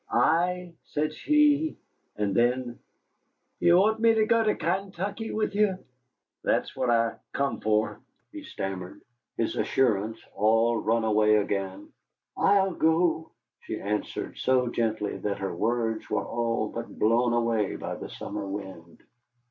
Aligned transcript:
"Ay," 0.11 0.73
said 0.85 1.13
she. 1.13 1.77
And 2.15 2.33
then, 2.33 2.79
"You 3.59 3.75
want 3.77 3.99
me 3.99 4.15
to 4.15 4.25
go 4.25 4.43
to 4.43 4.55
Kaintuckee 4.55 5.31
with 5.31 5.53
you?" 5.53 5.77
"That's 6.43 6.75
what 6.75 6.89
I 6.89 7.17
come 7.33 7.59
for," 7.61 8.01
he 8.31 8.41
stammered, 8.41 8.99
his 9.37 9.55
assurance 9.55 10.17
all 10.33 10.77
run 10.77 11.03
away 11.03 11.35
again. 11.35 11.89
"I'll 12.35 12.73
go," 12.73 13.29
she 13.59 13.79
answered, 13.79 14.39
so 14.39 14.69
gently 14.69 15.17
that 15.17 15.37
her 15.37 15.55
words 15.55 16.09
were 16.09 16.25
all 16.25 16.69
but 16.69 16.97
blown 16.97 17.33
away 17.33 17.75
by 17.75 17.93
the 17.95 18.09
summer 18.09 18.47
wind. 18.47 19.03